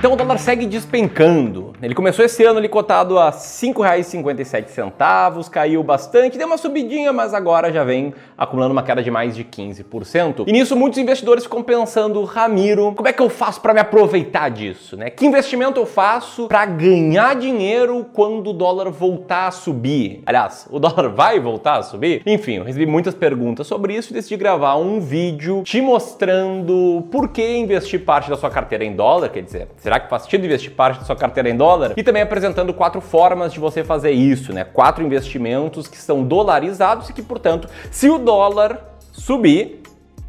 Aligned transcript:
Então 0.00 0.14
o 0.14 0.16
dólar 0.16 0.38
segue 0.38 0.64
despencando. 0.64 1.74
Ele 1.82 1.94
começou 1.94 2.24
esse 2.24 2.42
ano 2.42 2.58
ali 2.58 2.70
cotado 2.70 3.18
a 3.18 3.26
R$ 3.26 3.36
5,57, 3.36 5.50
caiu 5.50 5.82
bastante, 5.82 6.38
deu 6.38 6.46
uma 6.46 6.56
subidinha, 6.56 7.12
mas 7.12 7.34
agora 7.34 7.70
já 7.70 7.84
vem 7.84 8.14
acumulando 8.36 8.72
uma 8.72 8.82
queda 8.82 9.02
de 9.02 9.10
mais 9.10 9.36
de 9.36 9.44
15%. 9.44 10.44
E 10.46 10.52
nisso 10.52 10.74
muitos 10.74 10.98
investidores 10.98 11.44
ficam 11.44 11.62
pensando, 11.62 12.24
Ramiro, 12.24 12.94
como 12.96 13.08
é 13.08 13.12
que 13.12 13.20
eu 13.20 13.28
faço 13.28 13.60
para 13.60 13.74
me 13.74 13.80
aproveitar 13.80 14.48
disso, 14.48 14.96
né? 14.96 15.10
Que 15.10 15.26
investimento 15.26 15.78
eu 15.78 15.84
faço 15.84 16.48
para 16.48 16.64
ganhar 16.64 17.36
dinheiro 17.36 18.06
quando 18.10 18.48
o 18.50 18.54
dólar 18.54 18.90
voltar 18.90 19.48
a 19.48 19.50
subir? 19.50 20.22
Aliás, 20.24 20.66
o 20.70 20.78
dólar 20.78 21.10
vai 21.12 21.38
voltar 21.38 21.76
a 21.76 21.82
subir? 21.82 22.22
Enfim, 22.24 22.54
eu 22.54 22.64
recebi 22.64 22.86
muitas 22.86 23.14
perguntas 23.14 23.66
sobre 23.66 23.94
isso 23.94 24.12
e 24.12 24.14
decidi 24.14 24.38
gravar 24.38 24.76
um 24.76 24.98
vídeo 24.98 25.62
te 25.62 25.82
mostrando 25.82 27.06
por 27.12 27.28
que 27.28 27.58
investir 27.58 28.02
parte 28.02 28.30
da 28.30 28.36
sua 28.38 28.48
carteira 28.48 28.82
em 28.82 28.96
dólar, 28.96 29.28
quer 29.28 29.42
dizer, 29.42 29.68
Será 29.90 29.98
que 29.98 30.08
faz 30.08 30.22
sentido 30.22 30.46
investir 30.46 30.70
parte 30.70 31.00
da 31.00 31.04
sua 31.04 31.16
carteira 31.16 31.50
em 31.50 31.56
dólar? 31.56 31.94
E 31.96 32.02
também 32.04 32.22
apresentando 32.22 32.72
quatro 32.72 33.00
formas 33.00 33.52
de 33.52 33.58
você 33.58 33.82
fazer 33.82 34.12
isso, 34.12 34.52
né? 34.52 34.62
Quatro 34.62 35.04
investimentos 35.04 35.88
que 35.88 35.96
são 35.96 36.22
dolarizados 36.22 37.08
e 37.08 37.12
que, 37.12 37.20
portanto, 37.20 37.68
se 37.90 38.08
o 38.08 38.16
dólar 38.16 38.78
subir, 39.10 39.82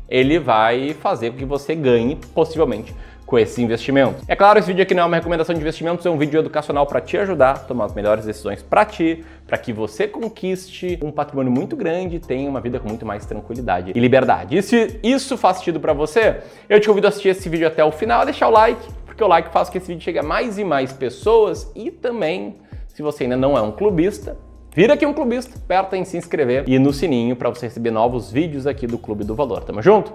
ele 0.09 0.39
vai 0.39 0.95
fazer 0.95 1.29
com 1.29 1.37
que 1.37 1.45
você 1.45 1.75
ganhe 1.75 2.15
possivelmente 2.33 2.91
com 3.23 3.39
esse 3.39 3.61
investimento. 3.61 4.15
É 4.27 4.35
claro, 4.35 4.59
esse 4.59 4.67
vídeo 4.67 4.83
aqui 4.83 4.93
não 4.93 5.03
é 5.03 5.05
uma 5.05 5.15
recomendação 5.15 5.55
de 5.55 5.61
investimentos, 5.61 6.05
é 6.05 6.09
um 6.09 6.17
vídeo 6.17 6.37
educacional 6.37 6.85
para 6.85 6.99
te 6.99 7.15
ajudar 7.17 7.51
a 7.51 7.59
tomar 7.59 7.85
as 7.85 7.93
melhores 7.93 8.25
decisões 8.25 8.61
para 8.61 8.83
ti, 8.83 9.23
para 9.47 9.57
que 9.57 9.71
você 9.71 10.05
conquiste 10.05 10.99
um 11.01 11.11
patrimônio 11.11 11.49
muito 11.49 11.75
grande 11.77 12.17
e 12.17 12.19
tenha 12.19 12.49
uma 12.49 12.59
vida 12.59 12.77
com 12.77 12.89
muito 12.89 13.05
mais 13.05 13.25
tranquilidade 13.25 13.93
e 13.95 13.99
liberdade. 13.99 14.57
E 14.57 14.61
se 14.61 14.99
isso 15.01 15.37
faz 15.37 15.57
sentido 15.57 15.79
para 15.79 15.93
você, 15.93 16.41
eu 16.67 16.77
te 16.81 16.87
convido 16.89 17.07
a 17.07 17.09
assistir 17.09 17.29
esse 17.29 17.47
vídeo 17.47 17.65
até 17.65 17.85
o 17.85 17.91
final, 17.91 18.25
deixar 18.25 18.49
o 18.49 18.51
like, 18.51 18.85
porque 19.11 19.23
o 19.23 19.27
like 19.27 19.51
faz 19.51 19.67
com 19.67 19.73
que 19.73 19.77
esse 19.77 19.87
vídeo 19.87 20.03
chegue 20.03 20.19
a 20.19 20.23
mais 20.23 20.57
e 20.57 20.63
mais 20.63 20.93
pessoas 20.93 21.69
e 21.75 21.91
também, 21.91 22.55
se 22.87 23.01
você 23.01 23.25
ainda 23.25 23.37
não 23.37 23.57
é 23.57 23.61
um 23.61 23.71
clubista, 23.71 24.37
Vira 24.73 24.93
aqui 24.93 25.05
um 25.05 25.11
clubista, 25.11 25.57
aperta 25.57 25.97
em 25.97 26.05
se 26.05 26.15
inscrever 26.15 26.63
e 26.65 26.79
no 26.79 26.93
sininho 26.93 27.35
para 27.35 27.49
você 27.49 27.65
receber 27.65 27.91
novos 27.91 28.31
vídeos 28.31 28.65
aqui 28.65 28.87
do 28.87 28.97
Clube 28.97 29.25
do 29.25 29.35
Valor. 29.35 29.65
Tamo 29.65 29.81
junto? 29.81 30.13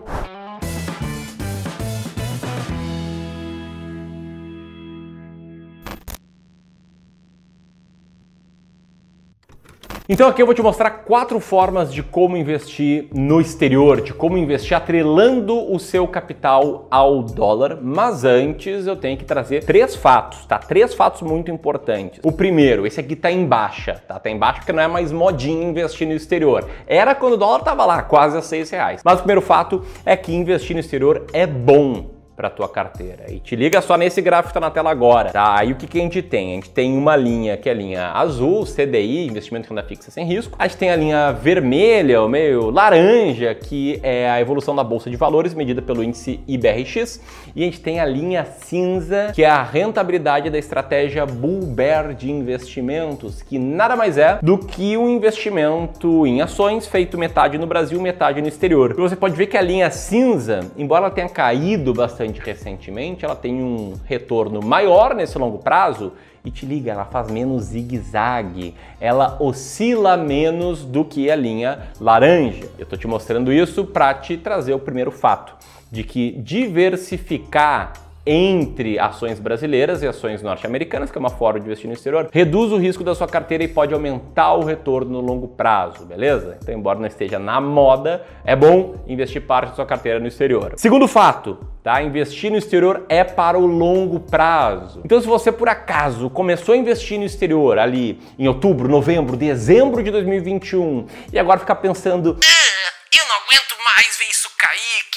Então 10.08 10.28
aqui 10.28 10.40
eu 10.40 10.46
vou 10.46 10.54
te 10.54 10.62
mostrar 10.62 10.88
quatro 10.90 11.40
formas 11.40 11.92
de 11.92 12.00
como 12.00 12.36
investir 12.36 13.08
no 13.12 13.40
exterior, 13.40 14.00
de 14.00 14.14
como 14.14 14.38
investir 14.38 14.76
atrelando 14.76 15.72
o 15.72 15.80
seu 15.80 16.06
capital 16.06 16.86
ao 16.88 17.24
dólar, 17.24 17.80
mas 17.82 18.24
antes 18.24 18.86
eu 18.86 18.94
tenho 18.94 19.18
que 19.18 19.24
trazer 19.24 19.64
três 19.64 19.96
fatos, 19.96 20.46
tá? 20.46 20.58
Três 20.58 20.94
fatos 20.94 21.22
muito 21.22 21.50
importantes. 21.50 22.20
O 22.22 22.30
primeiro, 22.30 22.86
esse 22.86 23.00
aqui 23.00 23.16
tá 23.16 23.32
em 23.32 23.44
baixa, 23.44 24.00
tá? 24.06 24.20
Tá 24.20 24.30
em 24.30 24.38
baixa 24.38 24.60
porque 24.60 24.72
não 24.72 24.82
é 24.82 24.86
mais 24.86 25.10
modinha 25.10 25.66
investir 25.66 26.06
no 26.06 26.14
exterior. 26.14 26.64
Era 26.86 27.12
quando 27.12 27.32
o 27.32 27.36
dólar 27.36 27.64
tava 27.64 27.84
lá, 27.84 28.00
quase 28.02 28.38
a 28.38 28.42
seis 28.42 28.70
reais. 28.70 29.00
Mas 29.04 29.14
o 29.14 29.22
primeiro 29.22 29.42
fato 29.42 29.82
é 30.04 30.16
que 30.16 30.32
investir 30.32 30.74
no 30.74 30.80
exterior 30.80 31.26
é 31.32 31.48
bom 31.48 32.15
para 32.36 32.50
tua 32.50 32.68
carteira. 32.68 33.32
E 33.32 33.40
te 33.40 33.56
liga 33.56 33.80
só 33.80 33.96
nesse 33.96 34.20
gráfico 34.20 34.48
que 34.52 34.58
está 34.58 34.60
na 34.60 34.70
tela 34.70 34.90
agora, 34.90 35.30
tá? 35.30 35.58
Aí 35.58 35.72
o 35.72 35.76
que, 35.76 35.86
que 35.86 35.98
a 35.98 36.02
gente 36.02 36.20
tem? 36.20 36.52
A 36.52 36.54
gente 36.56 36.70
tem 36.70 36.96
uma 36.96 37.16
linha 37.16 37.56
que 37.56 37.68
é 37.68 37.72
a 37.72 37.74
linha 37.74 38.08
azul, 38.10 38.64
CDI, 38.66 39.26
investimento 39.26 39.66
em 39.66 39.70
renda 39.70 39.82
fixa 39.82 40.10
sem 40.10 40.26
risco. 40.26 40.54
A 40.58 40.68
gente 40.68 40.76
tem 40.76 40.90
a 40.90 40.96
linha 40.96 41.32
vermelha, 41.32 42.20
ou 42.20 42.28
meio 42.28 42.70
laranja, 42.70 43.54
que 43.54 43.98
é 44.02 44.28
a 44.28 44.38
evolução 44.40 44.76
da 44.76 44.84
bolsa 44.84 45.08
de 45.08 45.16
valores 45.16 45.54
medida 45.54 45.80
pelo 45.80 46.04
índice 46.04 46.40
IBRX. 46.46 47.20
E 47.54 47.62
a 47.62 47.64
gente 47.64 47.80
tem 47.80 48.00
a 48.00 48.04
linha 48.04 48.44
cinza, 48.44 49.32
que 49.34 49.42
é 49.42 49.48
a 49.48 49.62
rentabilidade 49.62 50.50
da 50.50 50.58
estratégia 50.58 51.24
Bull 51.24 51.62
Bear 51.62 52.12
de 52.12 52.30
investimentos, 52.30 53.40
que 53.40 53.58
nada 53.58 53.96
mais 53.96 54.18
é 54.18 54.38
do 54.42 54.58
que 54.58 54.96
um 54.96 55.08
investimento 55.08 56.26
em 56.26 56.42
ações 56.42 56.86
feito 56.86 57.16
metade 57.16 57.56
no 57.56 57.66
Brasil, 57.66 57.98
metade 58.00 58.42
no 58.42 58.48
exterior. 58.48 58.94
E 58.96 59.00
você 59.00 59.16
pode 59.16 59.34
ver 59.34 59.46
que 59.46 59.56
a 59.56 59.62
linha 59.62 59.90
cinza, 59.90 60.60
embora 60.76 61.06
ela 61.06 61.14
tenha 61.14 61.28
caído 61.28 61.94
bastante 61.94 62.25
bastante 62.26 62.40
recentemente, 62.40 63.24
ela 63.24 63.36
tem 63.36 63.62
um 63.62 63.94
retorno 64.04 64.60
maior 64.62 65.14
nesse 65.14 65.38
longo 65.38 65.58
prazo 65.58 66.12
e 66.44 66.50
te 66.50 66.64
liga, 66.64 66.92
ela 66.92 67.04
faz 67.04 67.30
menos 67.30 67.64
zigue-zague, 67.64 68.74
ela 69.00 69.36
oscila 69.40 70.16
menos 70.16 70.84
do 70.84 71.04
que 71.04 71.30
a 71.30 71.36
linha 71.36 71.88
laranja. 72.00 72.68
Eu 72.78 72.84
estou 72.84 72.98
te 72.98 73.06
mostrando 73.06 73.52
isso 73.52 73.84
para 73.84 74.14
te 74.14 74.36
trazer 74.36 74.74
o 74.74 74.78
primeiro 74.78 75.10
fato 75.10 75.54
de 75.90 76.04
que 76.04 76.32
diversificar 76.32 77.92
entre 78.26 78.98
ações 78.98 79.38
brasileiras 79.38 80.02
e 80.02 80.06
ações 80.06 80.42
norte-americanas, 80.42 81.10
que 81.10 81.16
é 81.16 81.20
uma 81.20 81.30
forma 81.30 81.60
de 81.60 81.66
investir 81.66 81.86
no 81.86 81.94
exterior, 81.94 82.28
reduz 82.32 82.72
o 82.72 82.76
risco 82.76 83.04
da 83.04 83.14
sua 83.14 83.28
carteira 83.28 83.62
e 83.62 83.68
pode 83.68 83.94
aumentar 83.94 84.54
o 84.54 84.64
retorno 84.64 85.12
no 85.12 85.20
longo 85.20 85.46
prazo, 85.46 86.04
beleza? 86.04 86.58
Então, 86.60 86.74
embora 86.74 86.98
não 86.98 87.06
esteja 87.06 87.38
na 87.38 87.60
moda, 87.60 88.26
é 88.44 88.56
bom 88.56 88.96
investir 89.06 89.42
parte 89.42 89.68
da 89.68 89.74
sua 89.76 89.86
carteira 89.86 90.18
no 90.18 90.26
exterior. 90.26 90.72
Segundo 90.76 91.06
fato, 91.06 91.58
tá? 91.84 92.02
Investir 92.02 92.50
no 92.50 92.58
exterior 92.58 93.04
é 93.08 93.22
para 93.22 93.56
o 93.56 93.64
longo 93.64 94.18
prazo. 94.18 95.00
Então, 95.04 95.20
se 95.20 95.26
você 95.26 95.52
por 95.52 95.68
acaso 95.68 96.28
começou 96.28 96.74
a 96.74 96.78
investir 96.78 97.18
no 97.18 97.24
exterior 97.24 97.78
ali 97.78 98.20
em 98.36 98.48
outubro, 98.48 98.88
novembro, 98.88 99.36
dezembro 99.36 100.02
de 100.02 100.10
2021 100.10 101.06
e 101.32 101.38
agora 101.38 101.60
ficar 101.60 101.76
pensando, 101.76 102.30
é, 102.42 103.20
eu 103.20 103.28
não 103.28 103.36
aguento 103.36 103.76
mais 103.84 104.18
ver 104.18 104.30
isso 104.30 104.50
cair, 104.58 105.15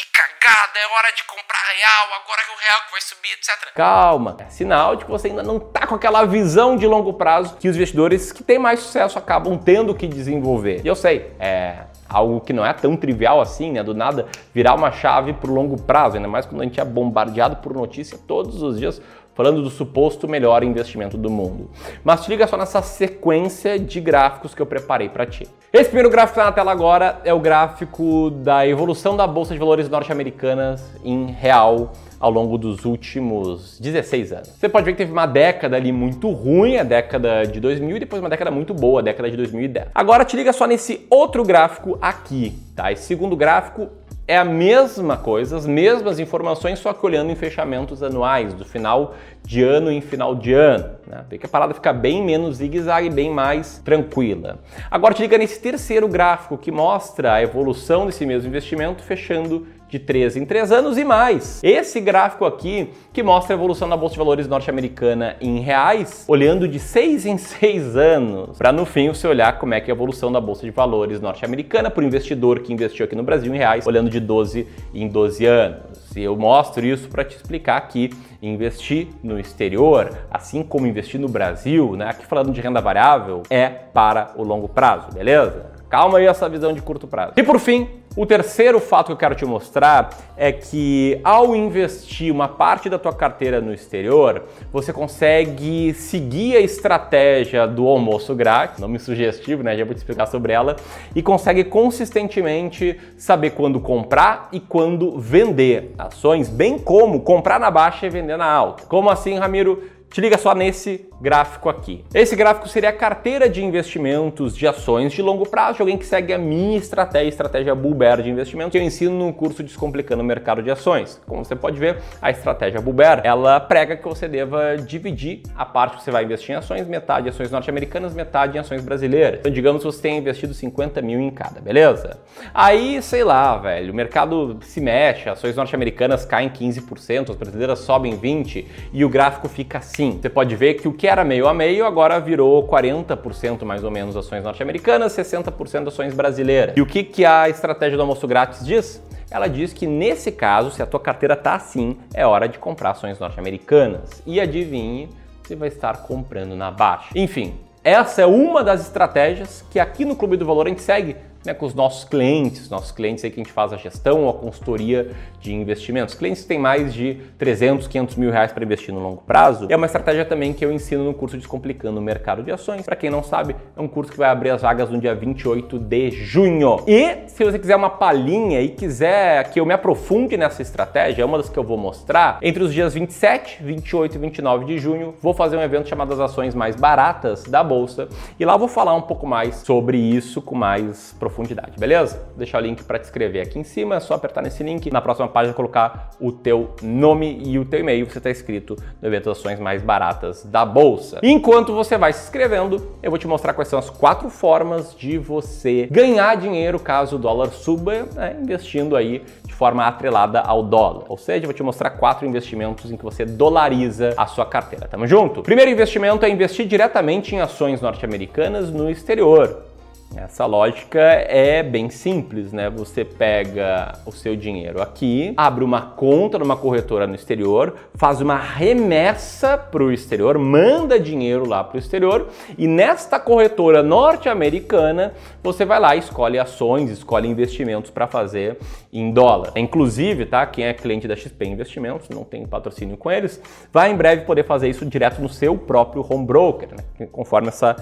que 0.49 0.77
é 0.79 0.97
hora 0.97 1.11
de 1.15 1.23
comprar 1.23 1.59
real, 1.77 2.21
agora 2.23 2.41
que 2.43 2.51
o 2.51 2.67
real 2.67 2.79
vai 2.91 3.01
subir, 3.01 3.31
etc. 3.33 3.73
Calma, 3.75 4.37
é 4.39 4.49
sinal 4.49 4.95
de 4.95 5.05
que 5.05 5.11
você 5.11 5.27
ainda 5.27 5.43
não 5.43 5.59
tá 5.59 5.85
com 5.85 5.95
aquela 5.95 6.25
visão 6.25 6.75
de 6.75 6.87
longo 6.87 7.13
prazo 7.13 7.55
que 7.57 7.69
os 7.69 7.75
investidores 7.75 8.31
que 8.31 8.43
têm 8.43 8.57
mais 8.57 8.79
sucesso 8.79 9.17
acabam 9.17 9.57
tendo 9.57 9.93
que 9.93 10.07
desenvolver. 10.07 10.81
E 10.83 10.87
eu 10.87 10.95
sei, 10.95 11.31
é 11.39 11.83
algo 12.07 12.41
que 12.41 12.51
não 12.51 12.65
é 12.65 12.73
tão 12.73 12.97
trivial 12.97 13.39
assim, 13.39 13.71
né? 13.71 13.83
Do 13.83 13.93
nada 13.93 14.27
virar 14.53 14.73
uma 14.73 14.91
chave 14.91 15.33
para 15.33 15.49
o 15.49 15.53
longo 15.53 15.79
prazo, 15.81 16.15
ainda 16.15 16.27
mais 16.27 16.45
quando 16.45 16.61
a 16.61 16.63
gente 16.63 16.79
é 16.79 16.85
bombardeado 16.85 17.57
por 17.57 17.73
notícia 17.73 18.17
todos 18.27 18.61
os 18.63 18.79
dias 18.79 18.99
falando 19.39 19.63
do 19.63 19.69
suposto 19.69 20.27
melhor 20.27 20.65
investimento 20.65 21.17
do 21.17 21.29
mundo. 21.29 21.69
Mas 22.03 22.25
te 22.25 22.29
liga 22.29 22.45
só 22.45 22.57
nessa 22.57 22.81
sequência 22.81 23.79
de 23.79 24.01
gráficos 24.01 24.53
que 24.53 24.61
eu 24.61 24.65
preparei 24.65 25.07
para 25.07 25.25
ti. 25.25 25.47
Esse 25.71 25.85
primeiro 25.85 26.09
gráfico 26.09 26.33
que 26.33 26.39
está 26.41 26.49
na 26.49 26.51
tela 26.51 26.73
agora 26.73 27.21
é 27.23 27.33
o 27.33 27.39
gráfico 27.39 28.31
da 28.31 28.67
evolução 28.67 29.15
da 29.15 29.25
bolsa 29.25 29.53
de 29.53 29.59
valores 29.61 29.87
norte-americanas 29.87 30.83
em 31.05 31.27
real 31.27 31.93
ao 32.19 32.29
longo 32.29 32.57
dos 32.57 32.83
últimos 32.83 33.79
16 33.79 34.33
anos. 34.33 34.49
Você 34.49 34.67
pode 34.67 34.85
ver 34.85 34.91
que 34.91 34.97
teve 34.97 35.13
uma 35.13 35.25
década 35.25 35.77
ali 35.77 35.93
muito 35.93 36.29
ruim, 36.31 36.75
a 36.75 36.83
década 36.83 37.45
de 37.45 37.61
2000, 37.61 37.95
e 37.95 37.99
depois 38.01 38.21
uma 38.21 38.27
década 38.27 38.51
muito 38.51 38.73
boa, 38.73 38.99
a 38.99 39.03
década 39.03 39.31
de 39.31 39.37
2010. 39.37 39.87
Agora 39.95 40.25
te 40.25 40.35
liga 40.35 40.51
só 40.51 40.67
nesse 40.67 41.07
outro 41.09 41.45
gráfico 41.45 41.97
aqui, 42.01 42.59
tá? 42.75 42.91
Esse 42.91 43.03
segundo 43.03 43.37
gráfico 43.37 43.87
é 44.29 44.37
a 44.37 44.45
mesma 44.45 45.17
coisa, 45.17 45.57
as 45.57 45.65
mesmas 45.65 46.19
informações, 46.19 46.77
só 46.77 46.93
que 46.93 47.03
olhando 47.03 47.31
em 47.31 47.35
fechamentos 47.35 48.03
anuais, 48.03 48.53
do 48.53 48.63
final 48.63 49.15
de 49.43 49.63
ano 49.63 49.91
em 49.91 50.01
final 50.01 50.35
de 50.35 50.53
ano. 50.53 50.87
Né? 51.07 51.25
Vê 51.27 51.39
que 51.39 51.47
a 51.47 51.49
parada 51.49 51.73
fica 51.73 51.91
bem 51.91 52.23
menos 52.23 52.57
zigue-zague, 52.57 53.09
bem 53.09 53.31
mais 53.31 53.79
tranquila. 53.79 54.59
Agora 54.91 55.15
te 55.15 55.23
liga 55.23 55.35
nesse 55.35 55.59
terceiro 55.59 56.07
gráfico 56.07 56.59
que 56.59 56.71
mostra 56.71 57.33
a 57.33 57.41
evolução 57.41 58.05
desse 58.05 58.23
mesmo 58.23 58.49
investimento 58.49 59.01
fechando 59.01 59.65
de 59.89 59.97
3 59.97 60.37
em 60.37 60.45
3 60.45 60.71
anos 60.71 60.97
e 60.97 61.03
mais. 61.03 61.59
Esse 61.63 61.99
gráfico 61.99 62.45
aqui 62.45 62.89
que 63.11 63.23
mostra 63.23 63.55
a 63.55 63.57
evolução 63.57 63.89
da 63.89 63.97
bolsa 63.97 64.13
de 64.13 64.19
valores 64.19 64.47
norte-americana 64.47 65.35
em 65.41 65.59
reais, 65.59 66.25
olhando 66.27 66.67
de 66.67 66.79
6 66.79 67.25
em 67.25 67.37
6 67.37 67.97
anos, 67.97 68.57
para 68.57 68.71
no 68.71 68.85
fim 68.85 69.09
você 69.09 69.27
olhar 69.27 69.57
como 69.57 69.73
é 69.73 69.81
que 69.81 69.89
é 69.89 69.93
a 69.93 69.95
evolução 69.95 70.31
da 70.31 70.39
bolsa 70.39 70.63
de 70.63 70.71
valores 70.71 71.19
norte-americana 71.19 71.89
para 71.89 72.01
o 72.01 72.05
investidor 72.05 72.59
que 72.59 72.71
investiu 72.71 73.05
aqui 73.05 73.15
no 73.15 73.23
Brasil 73.23 73.53
em 73.53 73.57
reais, 73.57 73.87
olhando 73.87 74.09
de 74.09 74.19
12 74.19 74.67
em 74.93 75.07
12 75.07 75.45
anos. 75.45 76.15
E 76.15 76.23
eu 76.23 76.35
mostro 76.35 76.85
isso 76.85 77.09
para 77.09 77.23
te 77.23 77.35
explicar 77.35 77.79
que 77.87 78.11
investir 78.41 79.07
no 79.23 79.39
exterior, 79.39 80.11
assim 80.29 80.63
como 80.63 80.85
investir 80.85 81.19
no 81.19 81.27
Brasil, 81.27 81.95
né, 81.95 82.09
aqui 82.09 82.25
falando 82.25 82.51
de 82.51 82.61
renda 82.61 82.79
variável, 82.79 83.43
é 83.49 83.67
para 83.67 84.33
o 84.35 84.43
longo 84.43 84.67
prazo, 84.67 85.11
beleza? 85.13 85.71
Calma 85.89 86.19
aí 86.19 86.27
essa 86.27 86.47
visão 86.47 86.71
de 86.71 86.81
curto 86.81 87.07
prazo. 87.07 87.33
E 87.35 87.41
por 87.41 87.59
fim, 87.59 87.87
o 88.19 88.25
terceiro 88.25 88.81
fato 88.81 89.05
que 89.05 89.11
eu 89.13 89.17
quero 89.17 89.33
te 89.33 89.45
mostrar 89.45 90.09
é 90.35 90.51
que 90.51 91.21
ao 91.23 91.55
investir 91.55 92.33
uma 92.33 92.49
parte 92.49 92.89
da 92.89 92.99
tua 92.99 93.13
carteira 93.13 93.61
no 93.61 93.73
exterior, 93.73 94.43
você 94.73 94.91
consegue 94.91 95.93
seguir 95.93 96.57
a 96.57 96.59
estratégia 96.59 97.65
do 97.65 97.87
almoço 97.87 98.35
grátis, 98.35 98.77
nome 98.79 98.99
sugestivo, 98.99 99.63
né? 99.63 99.77
Já 99.77 99.85
vou 99.85 99.93
te 99.93 99.99
explicar 99.99 100.25
sobre 100.25 100.51
ela, 100.51 100.75
e 101.15 101.23
consegue 101.23 101.63
consistentemente 101.63 102.99
saber 103.17 103.51
quando 103.51 103.79
comprar 103.79 104.49
e 104.51 104.59
quando 104.59 105.17
vender 105.17 105.93
ações, 105.97 106.49
bem 106.49 106.77
como 106.77 107.21
comprar 107.21 107.57
na 107.57 107.71
baixa 107.71 108.05
e 108.05 108.09
vender 108.09 108.35
na 108.35 108.51
alta. 108.51 108.83
Como 108.85 109.09
assim, 109.09 109.35
Ramiro? 109.37 109.81
Te 110.11 110.21
liga 110.21 110.39
só 110.39 110.55
nesse 110.55 111.07
gráfico 111.21 111.69
aqui. 111.69 112.03
Esse 112.15 112.35
gráfico 112.35 112.67
seria 112.67 112.89
a 112.89 112.93
carteira 112.93 113.47
de 113.47 113.63
investimentos 113.63 114.55
de 114.55 114.65
ações 114.65 115.13
de 115.13 115.21
longo 115.21 115.47
prazo 115.47 115.75
de 115.75 115.81
alguém 115.83 115.99
que 115.99 116.05
segue 116.05 116.33
a 116.33 116.37
minha 116.37 116.79
estratégia, 116.79 117.29
estratégia 117.29 117.75
Bull 117.75 117.93
Bear 117.93 118.19
de 118.19 118.29
investimento, 118.29 118.71
que 118.71 118.77
eu 118.79 118.81
ensino 118.81 119.27
no 119.27 119.31
curso 119.31 119.61
Descomplicando 119.61 120.23
o 120.23 120.25
Mercado 120.25 120.63
de 120.63 120.71
Ações. 120.71 121.21
Como 121.27 121.45
você 121.45 121.55
pode 121.55 121.77
ver, 121.77 121.99
a 122.19 122.31
estratégia 122.31 122.81
Bull 122.81 122.93
Bear, 122.93 123.21
ela 123.23 123.59
prega 123.59 123.95
que 123.95 124.07
você 124.07 124.27
deva 124.27 124.77
dividir 124.77 125.43
a 125.55 125.63
parte 125.63 125.97
que 125.97 126.03
você 126.03 126.09
vai 126.09 126.23
investir 126.23 126.55
em 126.55 126.57
ações, 126.57 126.87
metade 126.87 127.27
em 127.27 127.29
ações 127.29 127.51
norte-americanas, 127.51 128.15
metade 128.15 128.57
em 128.57 128.61
ações 128.61 128.83
brasileiras. 128.83 129.41
Então, 129.41 129.51
digamos 129.51 129.83
que 129.83 129.91
você 129.91 130.01
tenha 130.01 130.17
investido 130.17 130.55
50 130.55 131.03
mil 131.03 131.19
em 131.19 131.29
cada, 131.29 131.61
beleza? 131.61 132.17
Aí, 132.51 132.99
sei 133.03 133.23
lá, 133.23 133.57
velho, 133.57 133.93
o 133.93 133.95
mercado 133.95 134.57
se 134.61 134.81
mexe, 134.81 135.29
ações 135.29 135.55
norte-americanas 135.55 136.25
caem 136.25 136.49
15%, 136.49 137.29
as 137.29 137.35
brasileiras 137.35 137.77
sobem 137.79 138.17
20% 138.17 138.65
e 138.91 139.05
o 139.05 139.09
gráfico 139.09 139.47
fica 139.47 139.77
assim 139.77 139.98
Sim, 139.99 140.17
você 140.21 140.29
pode 140.29 140.55
ver 140.55 140.75
que 140.75 140.87
o 140.87 140.93
que 140.93 141.05
era 141.05 141.25
meio 141.25 141.45
a 141.45 141.53
meio 141.53 141.85
agora 141.85 142.21
virou 142.21 142.65
40% 142.65 143.65
mais 143.65 143.83
ou 143.83 143.91
menos 143.91 144.15
ações 144.15 144.41
norte-americanas, 144.41 145.11
60% 145.11 145.89
ações 145.89 146.13
brasileiras. 146.13 146.77
E 146.77 146.81
o 146.81 146.85
que, 146.85 147.03
que 147.03 147.25
a 147.25 147.49
estratégia 147.49 147.97
do 147.97 148.01
almoço 148.03 148.25
grátis 148.25 148.65
diz? 148.65 149.03
Ela 149.29 149.49
diz 149.49 149.73
que 149.73 149.85
nesse 149.85 150.31
caso, 150.31 150.71
se 150.71 150.81
a 150.81 150.85
tua 150.85 151.01
carteira 151.01 151.35
tá 151.35 151.55
assim, 151.55 151.97
é 152.13 152.25
hora 152.25 152.47
de 152.47 152.57
comprar 152.57 152.91
ações 152.91 153.19
norte-americanas. 153.19 154.23
E 154.25 154.39
adivinhe, 154.39 155.09
você 155.43 155.53
vai 155.53 155.67
estar 155.67 156.03
comprando 156.03 156.55
na 156.55 156.71
baixa. 156.71 157.09
Enfim, 157.13 157.59
essa 157.83 158.21
é 158.21 158.25
uma 158.25 158.63
das 158.63 158.79
estratégias 158.79 159.65
que 159.69 159.81
aqui 159.81 160.05
no 160.05 160.15
Clube 160.15 160.37
do 160.37 160.45
Valor 160.45 160.67
a 160.67 160.69
gente 160.69 160.81
segue 160.81 161.17
né, 161.45 161.53
com 161.53 161.65
os 161.65 161.73
nossos 161.73 162.03
clientes, 162.03 162.69
nossos 162.69 162.91
clientes 162.91 163.23
aí 163.23 163.31
que 163.31 163.39
a 163.39 163.43
gente 163.43 163.53
faz 163.53 163.71
a 163.71 163.77
gestão 163.77 164.23
ou 164.23 164.29
a 164.29 164.33
consultoria 164.33 165.11
de 165.39 165.53
investimentos. 165.53 166.13
Clientes 166.15 166.41
que 166.41 166.47
têm 166.47 166.59
mais 166.59 166.93
de 166.93 167.15
300, 167.37 167.87
500 167.87 168.15
mil 168.15 168.31
reais 168.31 168.51
para 168.51 168.63
investir 168.63 168.93
no 168.93 168.99
longo 168.99 169.23
prazo. 169.25 169.67
É 169.69 169.75
uma 169.75 169.85
estratégia 169.85 170.25
também 170.25 170.53
que 170.53 170.63
eu 170.63 170.71
ensino 170.71 171.03
no 171.03 171.13
curso 171.13 171.37
Descomplicando 171.37 171.99
o 171.99 172.03
Mercado 172.03 172.43
de 172.43 172.51
Ações. 172.51 172.85
Para 172.85 172.95
quem 172.95 173.09
não 173.09 173.23
sabe, 173.23 173.55
é 173.75 173.81
um 173.81 173.87
curso 173.87 174.11
que 174.11 174.17
vai 174.17 174.29
abrir 174.29 174.49
as 174.49 174.61
vagas 174.61 174.89
no 174.89 174.99
dia 174.99 175.15
28 175.15 175.79
de 175.79 176.11
junho. 176.11 176.83
E 176.87 177.27
se 177.27 177.43
você 177.43 177.57
quiser 177.57 177.75
uma 177.75 177.89
palhinha 177.89 178.61
e 178.61 178.69
quiser 178.69 179.49
que 179.49 179.59
eu 179.59 179.65
me 179.65 179.73
aprofunde 179.73 180.35
nessa 180.35 180.61
estratégia, 180.61 181.21
é 181.21 181.25
uma 181.25 181.37
das 181.37 181.49
que 181.49 181.57
eu 181.57 181.63
vou 181.63 181.77
mostrar, 181.77 182.39
entre 182.41 182.61
os 182.61 182.73
dias 182.73 182.93
27, 182.93 183.63
28 183.63 184.15
e 184.15 184.17
29 184.17 184.65
de 184.65 184.77
junho, 184.77 185.15
vou 185.21 185.33
fazer 185.33 185.55
um 185.57 185.61
evento 185.61 185.87
chamado 185.87 186.13
As 186.13 186.19
Ações 186.19 186.53
Mais 186.53 186.75
Baratas 186.75 187.43
da 187.43 187.63
Bolsa. 187.63 188.09
E 188.39 188.45
lá 188.45 188.57
vou 188.57 188.67
falar 188.67 188.93
um 188.93 189.01
pouco 189.01 189.25
mais 189.25 189.55
sobre 189.57 189.97
isso 189.97 190.41
com 190.41 190.55
mais 190.55 191.15
profundidade, 191.19 191.28
beleza? 191.77 192.17
Vou 192.29 192.37
deixar 192.37 192.61
o 192.61 192.65
link 192.65 192.83
para 192.83 192.99
te 192.99 193.05
inscrever 193.05 193.41
aqui 193.41 193.59
em 193.59 193.63
cima, 193.63 193.95
é 193.95 193.99
só 193.99 194.13
apertar 194.13 194.41
nesse 194.41 194.63
link. 194.63 194.91
Na 194.91 195.01
próxima 195.01 195.27
página 195.27 195.53
colocar 195.53 196.11
o 196.19 196.31
teu 196.31 196.75
nome 196.81 197.41
e 197.43 197.57
o 197.57 197.65
teu 197.65 197.79
e-mail, 197.79 198.09
você 198.09 198.17
está 198.17 198.29
inscrito 198.29 198.75
no 199.01 199.07
evento 199.07 199.29
Ações 199.29 199.59
Mais 199.59 199.81
Baratas 199.81 200.43
da 200.45 200.65
Bolsa. 200.65 201.19
Enquanto 201.23 201.73
você 201.73 201.97
vai 201.97 202.13
se 202.13 202.23
inscrevendo, 202.23 202.95
eu 203.01 203.09
vou 203.09 203.17
te 203.17 203.27
mostrar 203.27 203.53
quais 203.53 203.67
são 203.67 203.79
as 203.79 203.89
quatro 203.89 204.29
formas 204.29 204.95
de 204.95 205.17
você 205.17 205.87
ganhar 205.91 206.35
dinheiro 206.35 206.79
caso 206.79 207.15
o 207.15 207.19
dólar 207.19 207.49
suba, 207.49 208.07
né, 208.15 208.35
investindo 208.41 208.95
aí 208.95 209.23
de 209.45 209.53
forma 209.53 209.85
atrelada 209.85 210.39
ao 210.39 210.63
dólar. 210.63 211.05
Ou 211.09 211.17
seja, 211.17 211.43
eu 211.43 211.47
vou 211.47 211.53
te 211.53 211.63
mostrar 211.63 211.91
quatro 211.91 212.27
investimentos 212.27 212.91
em 212.91 212.97
que 212.97 213.03
você 213.03 213.25
dolariza 213.25 214.13
a 214.17 214.25
sua 214.25 214.45
carteira. 214.45 214.87
Tamo 214.87 215.07
junto? 215.07 215.41
Primeiro 215.41 215.71
investimento 215.71 216.25
é 216.25 216.29
investir 216.29 216.65
diretamente 216.65 217.35
em 217.35 217.41
ações 217.41 217.81
norte-americanas 217.81 218.71
no 218.71 218.89
exterior. 218.89 219.68
Essa 220.15 220.45
lógica 220.47 220.99
é 220.99 221.61
bem 221.61 221.89
simples, 221.89 222.51
né? 222.51 222.69
Você 222.71 223.05
pega 223.05 223.93
o 224.07 224.11
seu 224.11 224.35
dinheiro 224.35 224.81
aqui, 224.81 225.33
abre 225.37 225.63
uma 225.63 225.81
conta 225.81 226.39
numa 226.39 226.57
corretora 226.57 227.05
no 227.05 227.13
exterior, 227.13 227.75
faz 227.93 228.19
uma 228.19 228.35
remessa 228.35 229.55
para 229.55 229.83
o 229.83 229.91
exterior, 229.91 230.37
manda 230.39 230.99
dinheiro 230.99 231.47
lá 231.47 231.63
para 231.63 231.75
o 231.75 231.79
exterior 231.79 232.27
e 232.57 232.67
nesta 232.67 233.19
corretora 233.19 233.83
norte-americana 233.83 235.13
você 235.43 235.63
vai 235.63 235.79
lá, 235.79 235.95
escolhe 235.95 236.39
ações, 236.39 236.89
escolhe 236.89 237.27
investimentos 237.27 237.91
para 237.91 238.07
fazer 238.07 238.57
em 238.91 239.11
dólar. 239.11 239.51
Inclusive, 239.55 240.25
tá? 240.25 240.43
Quem 240.47 240.65
é 240.65 240.73
cliente 240.73 241.07
da 241.07 241.15
XP 241.15 241.45
Investimentos, 241.45 242.09
não 242.09 242.23
tem 242.23 242.47
patrocínio 242.47 242.97
com 242.97 243.11
eles, 243.11 243.39
vai 243.71 243.91
em 243.91 243.95
breve 243.95 244.25
poder 244.25 244.43
fazer 244.43 244.69
isso 244.69 244.85
direto 244.85 245.21
no 245.21 245.29
seu 245.29 245.55
próprio 245.55 246.05
home 246.07 246.25
broker, 246.25 246.69
né? 246.69 247.07
Conforme 247.11 247.49
essa 247.49 247.75